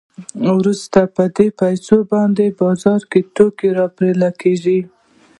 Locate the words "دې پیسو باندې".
1.37-2.45